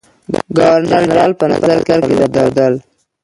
[0.57, 1.95] ګورنر جنرال په نظر کې
[2.35, 2.73] درلودل.